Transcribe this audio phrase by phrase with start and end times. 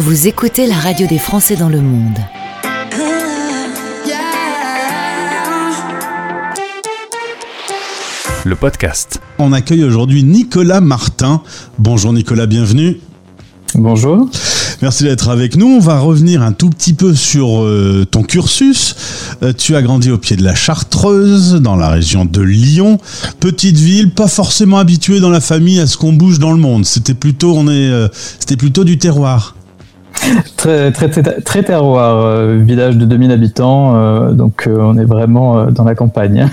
[0.00, 2.18] Vous écoutez la radio des Français dans le monde.
[8.46, 9.20] Le podcast.
[9.38, 11.42] On accueille aujourd'hui Nicolas Martin.
[11.78, 12.98] Bonjour Nicolas, bienvenue.
[13.74, 14.30] Bonjour.
[14.80, 15.66] Merci d'être avec nous.
[15.66, 18.96] On va revenir un tout petit peu sur euh, ton cursus.
[19.42, 22.96] Euh, tu as grandi au pied de la Chartreuse, dans la région de Lyon.
[23.38, 26.86] Petite ville, pas forcément habituée dans la famille à ce qu'on bouge dans le monde.
[26.86, 28.08] C'était plutôt, on est, euh,
[28.38, 29.56] c'était plutôt du terroir.
[30.56, 36.46] Très, très, très, terroir, village de 2000 habitants, donc on est vraiment dans la campagne.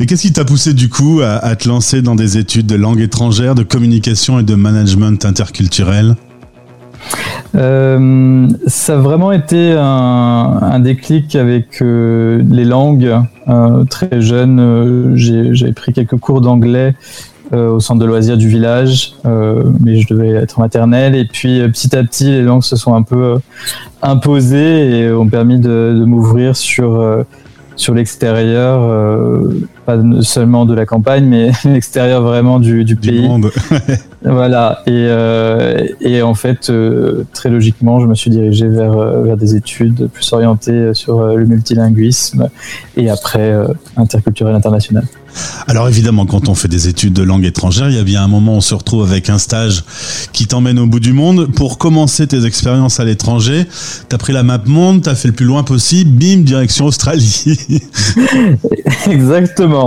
[0.00, 2.74] Et qu'est-ce qui t'a poussé du coup à, à te lancer dans des études de
[2.74, 6.16] langue étrangère, de communication et de management interculturel?
[7.54, 13.14] Euh, ça a vraiment été un, un déclic avec euh, les langues.
[13.48, 16.94] Euh, très jeune, euh, j'ai pris quelques cours d'anglais
[17.52, 21.14] euh, au centre de loisirs du village, mais je devais être maternelle.
[21.14, 23.38] Et puis petit à petit, les langues se sont un peu
[24.02, 27.24] imposées et ont permis de, de m'ouvrir sur
[27.78, 33.26] sur l'extérieur, euh, pas seulement de la campagne, mais l'extérieur vraiment du, du, du pays.
[33.26, 33.50] Monde.
[34.22, 34.82] voilà.
[34.86, 39.38] Et, euh, et en fait, euh, très logiquement, je me suis dirigé vers, euh, vers
[39.38, 42.50] des études plus orientées sur le multilinguisme
[42.98, 43.54] et après
[43.96, 45.04] interculturel international.
[45.66, 48.28] Alors évidemment, quand on fait des études de langue étrangère, il y a bien un
[48.28, 49.84] moment où on se retrouve avec un stage
[50.32, 51.52] qui t'emmène au bout du monde.
[51.54, 53.66] Pour commencer tes expériences à l'étranger,
[54.08, 57.44] t'as pris la map monde, t'as fait le plus loin possible, bim, direction Australie.
[59.10, 59.77] Exactement.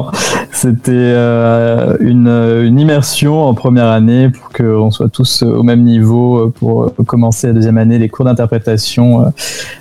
[0.51, 6.93] C'était euh, une, immersion en première année pour qu'on soit tous au même niveau pour
[7.05, 7.99] commencer la deuxième année.
[7.99, 9.29] Les cours d'interprétation euh,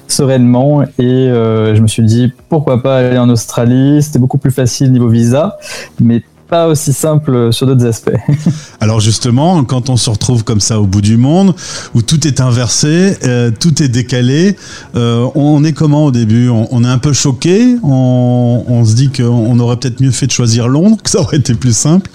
[0.08, 0.82] sereinement.
[0.98, 4.02] Et euh, je me suis dit, pourquoi pas aller en Australie?
[4.02, 5.58] C'était beaucoup plus facile niveau visa,
[6.00, 8.10] mais pas aussi simple sur d'autres aspects.
[8.80, 11.54] Alors justement, quand on se retrouve comme ça au bout du monde,
[11.94, 14.56] où tout est inversé, euh, tout est décalé,
[14.96, 16.48] euh, on est comment au début?
[16.48, 20.26] On, on, est un peu choqué, on, on se dit qu'on aurait peut-être mieux fait
[20.26, 22.10] de choisir Londres, que ça aurait été plus simple?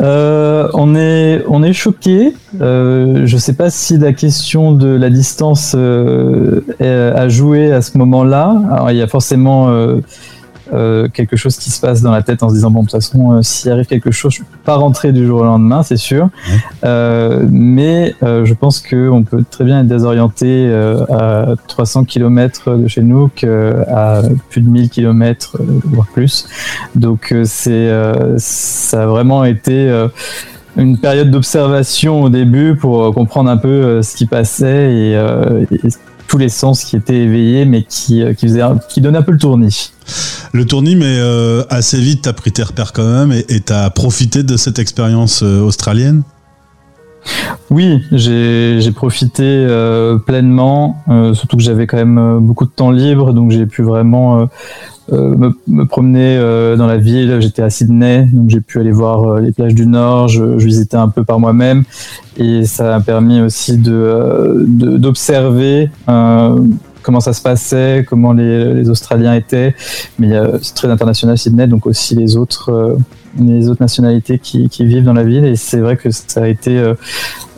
[0.00, 2.34] Euh, on est on est choqué.
[2.60, 7.98] Euh, je sais pas si la question de la distance euh, a joué à ce
[7.98, 8.56] moment-là.
[8.70, 9.68] Alors il y a forcément
[10.72, 12.92] euh, quelque chose qui se passe dans la tête en se disant bon de toute
[12.92, 15.96] façon euh, s'il arrive quelque chose je peux pas rentrer du jour au lendemain c'est
[15.96, 16.50] sûr Mmh.
[16.84, 20.70] euh, mais je pense que on peut très bien être désorienté
[21.10, 26.46] à 300 km de chez nous qu'à plus de 1000 km voire plus
[26.94, 27.90] donc c'est
[28.36, 30.06] ça a vraiment été
[30.76, 35.12] une période d'observation au début pour comprendre un peu ce qui passait et,
[35.72, 35.88] et
[36.28, 39.38] tous les sens qui étaient éveillés, mais qui, qui, faisait, qui donnait un peu le
[39.38, 39.92] tournis.
[40.52, 43.72] Le tournis, mais euh, assez vite, tu as pris tes repères quand même et tu
[43.72, 46.22] as profité de cette expérience euh, australienne?
[47.70, 53.32] Oui, j'ai profité euh, pleinement, euh, surtout que j'avais quand même beaucoup de temps libre,
[53.32, 54.48] donc j'ai pu vraiment
[55.12, 56.38] euh, me, me, promener
[56.76, 57.40] dans la ville.
[57.40, 60.96] J'étais à Sydney, donc j'ai pu aller voir les plages du Nord, je, je visitais
[60.96, 61.84] un peu par moi-même,
[62.36, 65.90] et ça a permis aussi d'observer
[67.08, 69.74] comment ça se passait, comment les, Australiens étaient.
[70.18, 72.98] Mais c'est très international Sydney, donc aussi les autres, euh,
[73.40, 75.46] les autres nationalités qui, vivent dans la ville.
[75.46, 76.96] Et c'est vrai que ça a été euh,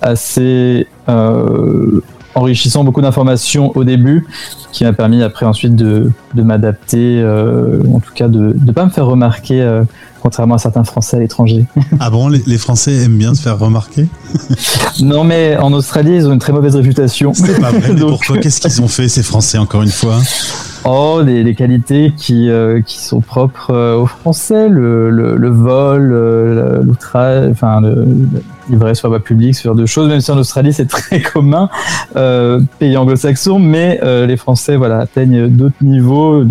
[0.03, 2.01] assez euh,
[2.35, 4.27] enrichissant, beaucoup d'informations au début,
[4.73, 8.85] qui m'a permis après ensuite de, de m'adapter, euh, en tout cas de ne pas
[8.85, 9.83] me faire remarquer euh,
[10.21, 11.65] contrairement à certains Français à l'étranger.
[11.99, 14.07] Ah bon, les, les, Français aiment bien se faire remarquer?
[15.01, 17.33] Non, mais en Australie, ils ont une très mauvaise réputation.
[17.35, 20.19] C'est pas vrai, mais pourquoi Qu'est-ce qu'ils ont fait, ces Français, encore une fois?
[20.85, 25.49] Oh, des, des qualités qui, euh, qui sont propres euh, aux Français, le, le, le
[25.51, 27.83] vol, euh, l'outrage, enfin,
[28.71, 31.21] l'ivresse sur la voie publique, ce genre de choses, même si en Australie c'est très
[31.35, 31.69] commun,
[32.79, 36.45] pays anglo-saxon, mais les Français voilà, atteignent d'autres niveaux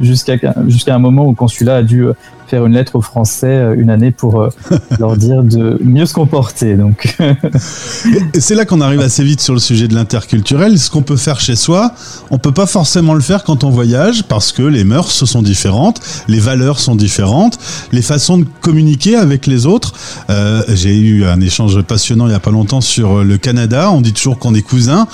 [0.00, 0.36] jusqu'à
[0.66, 2.06] jusqu'à un moment où le consulat a dû
[2.48, 4.48] faire une lettre aux Français une année pour euh,
[4.98, 6.74] leur dire de mieux se comporter.
[6.74, 7.16] Donc.
[8.38, 10.78] C'est là qu'on arrive assez vite sur le sujet de l'interculturel.
[10.78, 11.92] Ce qu'on peut faire chez soi,
[12.30, 16.00] on peut pas forcément le faire quand on voyage parce que les mœurs sont différentes,
[16.28, 17.58] les valeurs sont différentes,
[17.92, 19.92] les façons de communiquer avec les autres.
[20.30, 23.90] Euh, J'ai eu un échange passionnant il y a pas longtemps sur le Canada.
[23.90, 25.06] On dit toujours qu'on est cousins,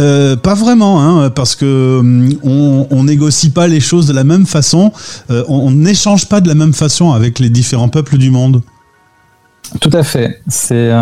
[0.00, 2.02] euh, pas vraiment, hein, parce que
[2.42, 4.92] on, on négocie pas les choses de la même façon,
[5.30, 8.62] euh, on n'échange pas de la même façon avec les différents peuples du monde.
[9.80, 10.40] Tout à fait.
[10.48, 10.92] C'est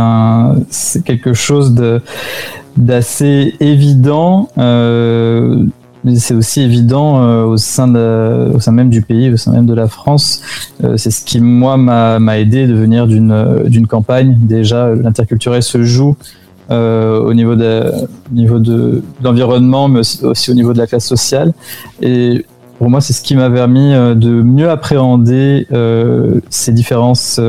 [1.05, 1.75] quelque chose
[2.77, 4.49] d'assez évident.
[4.59, 5.65] Euh,
[6.17, 10.43] c'est aussi évident euh, au, sein même du pays, au sein même de la France.
[10.83, 14.37] Euh, c'est ce qui, moi, m'a aidé de venir d'une campagne.
[14.41, 16.17] Déjà, l'interculturel se joue
[16.71, 21.53] au niveau de l'environnement, mais aussi, au niveau de la classe sociale.
[22.01, 22.47] Et
[22.79, 25.67] pour moi, c'est ce qui m'a permis de mieux appréhender
[26.51, 27.41] ces différences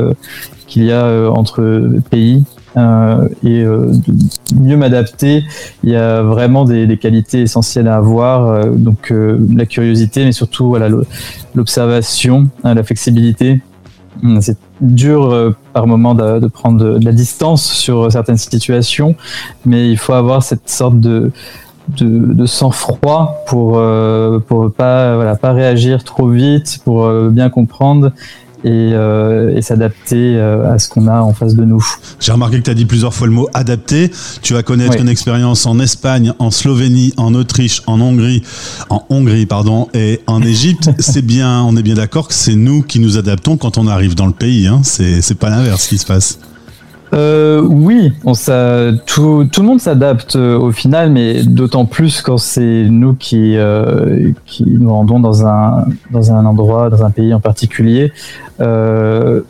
[0.66, 2.44] qu'il y a entre pays
[2.76, 5.44] euh, et euh, de mieux m'adapter.
[5.84, 10.32] Il y a vraiment des, des qualités essentielles à avoir, euh, donc la curiosité, mais
[10.32, 10.88] surtout voilà
[11.54, 13.60] l'observation, hein, la flexibilité.
[14.22, 19.14] Hum, c'est dur par moment de, de prendre de, la distance sur certaines situations,
[19.64, 21.30] mais il faut avoir cette sorte de
[21.88, 28.12] de, de sang-froid pour euh, pour pas voilà pas réagir trop vite pour bien comprendre
[28.64, 31.84] et, euh, et s'adapter euh, à ce qu'on a en face de nous.
[32.18, 34.10] J'ai remarqué que tu as dit plusieurs fois le mot adapter.
[34.42, 38.42] Tu vas connaître une expérience en Espagne, en Slovénie, en Autriche, en Hongrie,
[38.88, 40.90] en Hongrie pardon, et en Égypte.
[40.98, 44.14] c'est bien, on est bien d'accord que c'est nous qui nous adaptons quand on arrive
[44.14, 44.66] dans le pays.
[44.66, 44.80] Hein.
[44.82, 46.38] C'est pas l'inverse qui se passe.
[47.14, 48.12] Euh, oui,
[49.06, 53.56] tout, tout, le monde s'adapte euh, au final, mais d'autant plus quand c'est nous qui,
[53.56, 58.12] euh, qui nous rendons dans un, dans un endroit, dans un pays en particulier.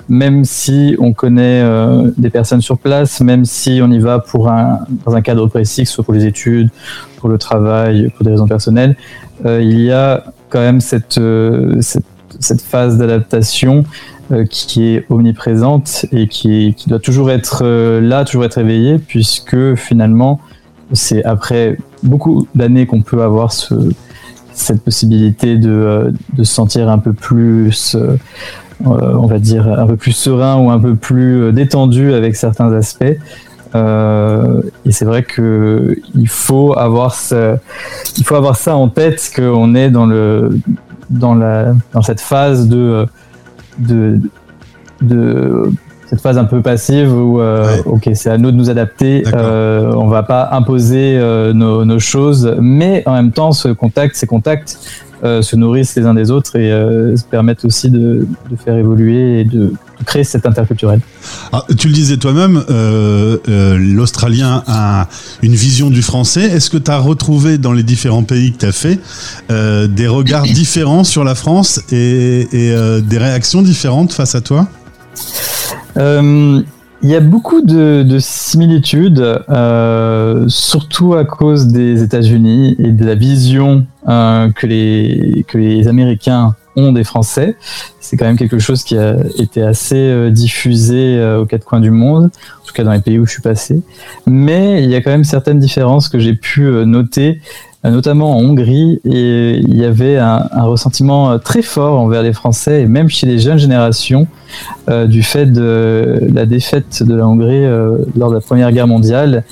[0.09, 1.63] Même si on connaît
[2.17, 5.83] des personnes sur place, même si on y va pour un, dans un cadre précis,
[5.83, 6.71] que ce soit pour les études,
[7.19, 8.97] pour le travail, pour des raisons personnelles,
[9.45, 11.21] il y a quand même cette,
[12.41, 13.85] cette phase d'adaptation
[14.33, 19.75] euh, qui est omniprésente et qui, doit toujours être euh, là, toujours être éveillée, puisque
[19.75, 20.41] finalement,
[20.95, 23.75] c'est après beaucoup d'années qu'on peut avoir ce,
[24.55, 27.99] cette possibilité de, euh, de se sentir un peu plus,
[28.83, 33.05] on va dire, un peu plus serein ou un peu plus détendu avec certains aspects.
[33.75, 37.15] Et c'est vrai que il faut avoir
[38.17, 40.61] il faut avoir ça en tête qu'on est dans le
[41.11, 43.07] dans la dans cette phase de
[43.79, 44.21] de,
[45.01, 45.71] de
[46.07, 49.93] cette phase un peu passive où euh, ok c'est à nous de nous adapter euh,
[49.95, 54.27] on va pas imposer euh, nos, nos, choses mais en même temps ce contact ces
[54.27, 54.79] contacts
[55.25, 58.77] euh, se nourrissent les uns des autres et euh, se permettent aussi de, de, faire
[58.77, 59.73] évoluer et de,
[60.05, 61.01] créer cette interculturel.
[61.51, 63.39] Ah, tu le disais toi-même, euh,
[63.79, 65.09] l'Australien a
[65.43, 66.43] une vision du français.
[66.43, 68.99] Est-ce que tu as retrouvé dans les différents pays que tu as fait
[69.49, 74.69] des regards différents sur la France et, et des réactions différentes face à toi?
[77.05, 79.21] Il y a beaucoup de, de similitudes,
[79.51, 85.87] euh, surtout à cause des États-Unis et de la vision euh, que, les, que les
[85.87, 87.57] Américains ont des Français.
[88.01, 91.81] C'est quand même quelque chose qui a été assez euh, diffusé euh, aux quatre coins
[91.81, 93.81] du monde, en tout cas dans les pays où je suis passé.
[94.27, 97.41] Mais il y a quand même certaines différences que j'ai pu euh, noter
[97.87, 102.87] notamment en Hongrie, et il y avait un, ressentiment très fort envers les Français, et
[102.87, 104.27] même chez les jeunes générations,
[105.07, 107.67] du fait de la défaite de la Hongrie
[108.17, 109.45] lors de la Première Guerre mondiale,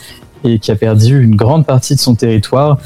[0.45, 2.79] et qui a perdu une grande partie de son territoire.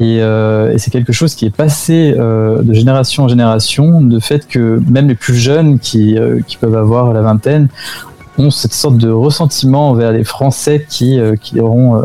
[0.00, 4.18] Et, euh, et c'est quelque chose qui est passé euh, de génération en génération, de
[4.18, 7.68] fait que même les plus jeunes qui, euh, qui peuvent avoir la vingtaine
[8.38, 12.02] ont cette sorte de ressentiment envers les Français qui, qui auront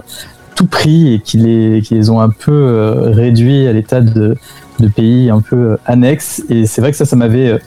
[0.56, 4.36] tout pris et qui les, qui les ont un peu réduits à l'état de,
[4.80, 6.44] de, pays un peu annexes.
[6.50, 7.58] Et c'est vrai que ça, ça m'avait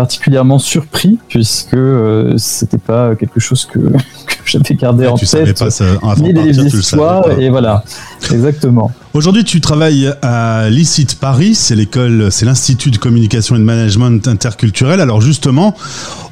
[0.00, 3.78] particulièrement surpris puisque euh, c'était pas quelque chose que,
[4.26, 5.84] que j'avais gardé en tête pas ça,
[6.16, 7.84] ni livres d'histoire et voilà.
[8.30, 8.90] Exactement.
[9.12, 14.26] Aujourd'hui tu travailles à l'ICIT Paris c'est l'école c'est l'institut de communication et de management
[14.26, 15.02] interculturel.
[15.02, 15.76] Alors justement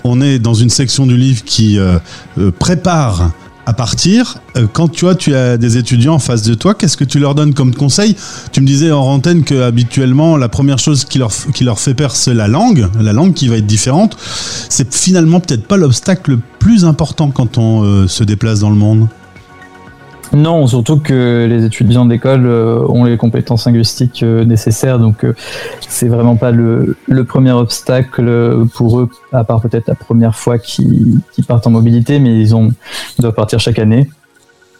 [0.02, 1.98] on est dans une section du livre qui euh,
[2.58, 3.32] prépare
[3.68, 4.38] à partir.
[4.56, 7.18] Euh, quand tu vois, tu as des étudiants en face de toi, qu'est-ce que tu
[7.18, 8.16] leur donnes comme conseil?
[8.50, 12.32] Tu me disais en antenne que habituellement, la première chose qui leur, fait peur, c'est
[12.32, 14.16] la langue, la langue qui va être différente.
[14.70, 18.76] C'est finalement peut-être pas l'obstacle le plus important quand on euh, se déplace dans le
[18.76, 19.06] monde.
[20.34, 25.34] Non, surtout que les étudiants d'école euh, ont les compétences linguistiques euh, nécessaires, donc euh,
[25.80, 31.20] c'est vraiment pas le, premier obstacle pour eux, à part peut-être la première fois qu'ils
[31.46, 32.72] partent en mobilité, mais ils, ont,
[33.18, 34.08] doivent partir chaque année.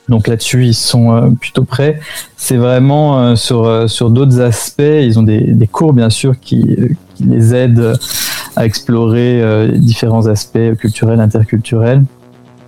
[0.09, 2.00] Donc là-dessus, ils sont plutôt prêts.
[2.37, 4.81] C'est vraiment sur, d'autres aspects.
[4.81, 6.76] Ils ont des, cours, bien sûr, qui,
[7.21, 7.99] les aident
[8.57, 12.05] à explorer différents aspects culturels, interculturels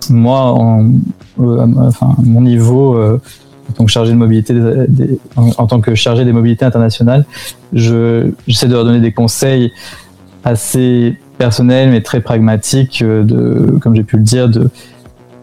[0.09, 0.91] moi, en,
[1.39, 3.21] euh, enfin, mon niveau euh,
[3.69, 7.25] en tant que chargé de mobilité, des, en, tant que chargé des mobilités internationales,
[7.73, 9.71] j'essaie de leur donner des conseils
[10.43, 14.69] assez personnels mais très pragmatiques, euh, de, comme j'ai pu le dire, de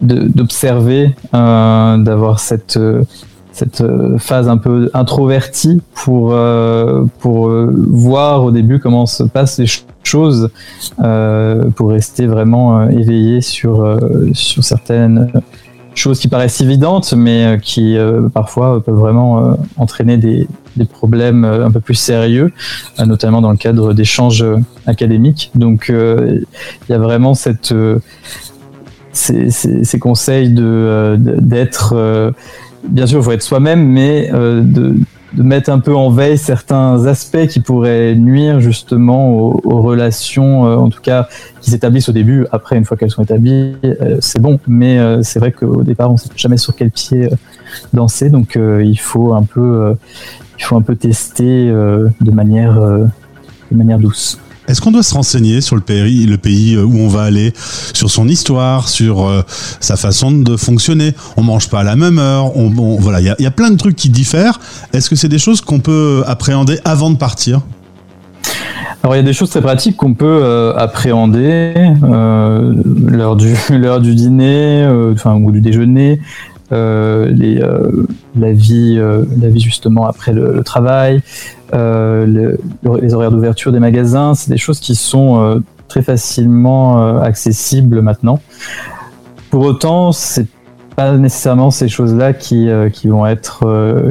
[0.01, 2.79] d'observer, euh, d'avoir cette
[3.51, 3.83] cette
[4.19, 6.35] phase un peu introvertie pour
[7.19, 9.67] pour voir au début comment se passent les
[10.09, 10.49] choses
[11.01, 13.99] euh, pour rester vraiment euh, éveillé sur, euh,
[14.33, 15.31] sur certaines
[15.93, 17.97] choses qui paraissent évidentes, mais qui
[18.33, 22.53] parfois peuvent vraiment entraîner des, des problèmes un peu plus sérieux,
[23.05, 24.45] notamment dans le cadre d'échanges
[24.85, 25.51] académiques.
[25.55, 26.45] Donc il
[26.89, 27.73] y a vraiment cette
[29.11, 32.33] ces, ces, conseils de d'être
[32.83, 34.95] bien sûr il faut être soi-même mais de
[35.33, 40.75] de mettre un peu en veille certains aspects qui pourraient nuire justement aux, relations, euh,
[40.75, 41.27] en tout cas
[41.61, 42.45] qui s'établissent au début.
[42.51, 44.59] Après, une fois qu'elles sont établies, euh, c'est bon.
[44.67, 47.29] Mais euh, c'est vrai qu'au départ, on ne sait jamais sur quel pied
[47.93, 49.95] danser, donc il faut un peu,
[50.57, 54.39] il faut un peu tester de manière, de manière douce.
[54.69, 57.53] Est-ce qu'on doit se renseigner sur le pays, pays où on va aller,
[57.93, 59.41] sur son histoire, sur euh,
[59.79, 61.13] sa façon de fonctionner?
[61.37, 62.55] On mange pas à la même heure.
[62.55, 64.59] On, voilà, il y, a plein de trucs qui diffèrent.
[64.93, 67.61] Est-ce que c'est des choses qu'on peut appréhender avant de partir?
[69.01, 71.73] Alors il y a des choses très pratiques qu'on peut euh, appréhender
[72.03, 72.75] euh,
[73.07, 76.19] l'heure du l'heure du dîner, enfin ou du déjeuner,
[76.71, 77.61] les,
[78.35, 81.21] la vie la vie justement après le travail,
[81.73, 82.57] euh,
[83.01, 88.01] les horaires d'ouverture des magasins, c'est des choses qui sont euh, très facilement euh, accessibles
[88.01, 88.39] maintenant.
[89.51, 90.47] Pour autant, c'est
[90.95, 93.65] pas nécessairement ces choses-là qui, qui vont être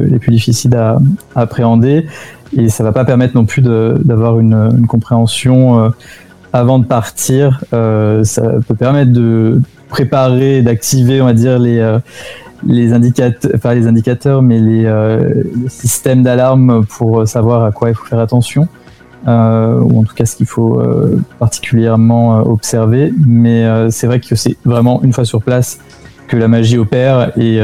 [0.09, 0.97] les plus difficiles à,
[1.35, 2.07] appréhender
[2.57, 5.93] et ça va pas permettre non plus d'avoir une, une, compréhension
[6.51, 7.63] avant de partir.
[7.71, 11.79] ça peut permettre de préparer, d'activer, on va dire, les,
[12.65, 18.05] les indicateurs, les indicateurs, mais les, euh, systèmes d'alarme pour savoir à quoi il faut
[18.05, 18.67] faire attention,
[19.27, 23.13] euh, ou en tout cas ce qu'il faut euh, particulièrement observer.
[23.25, 25.79] Mais c'est vrai que c'est vraiment une fois sur place
[26.27, 27.59] que la magie opère et,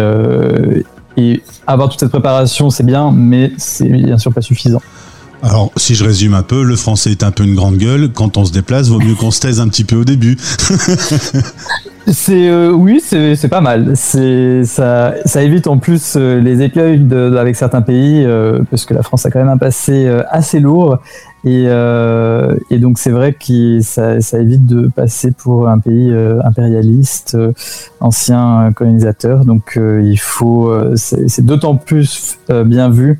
[1.18, 4.82] et avoir toute cette préparation, c'est bien, mais c'est bien sûr pas suffisant.
[5.46, 8.12] Alors, si je résume un peu, le français est un peu une grande gueule.
[8.12, 10.38] Quand on se déplace, vaut mieux qu'on se taise un petit peu au début.
[12.08, 13.92] c'est euh, oui, c'est pas mal.
[13.94, 19.04] C'est ça, évite en plus euh, les écueils avec certains pays, euh, parce que la
[19.04, 20.98] France a quand même un passé assez lourd.
[21.44, 21.68] Et,
[22.80, 26.12] donc c'est vrai que ça, ça, évite de passer pour un pays
[26.44, 27.38] impérialiste,
[28.00, 29.46] ancien colonisateur.
[29.46, 33.20] Donc il faut, c'est d'autant plus bien vu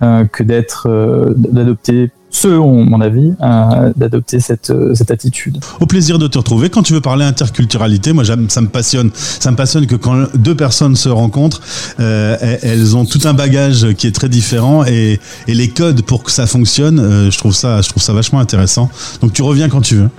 [0.00, 5.58] que d'être, euh, d'adopter selon mon avis, euh, d'adopter cette, cette attitude.
[5.80, 6.68] Au plaisir de te retrouver.
[6.68, 9.10] Quand tu veux parler interculturalité, moi ça me passionne.
[9.14, 11.60] Ça me passionne que quand deux personnes se rencontrent,
[11.98, 16.32] elles ont tout un bagage qui est très différent et, et les codes pour que
[16.32, 18.90] ça fonctionne, je, trouve ça, je trouve ça vachement intéressant.
[19.20, 20.10] Donc tu reviens quand tu veux.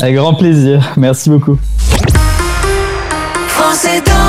[0.00, 0.92] Avec grand plaisir.
[0.96, 1.58] Merci beaucoup.
[3.48, 4.27] Français dans le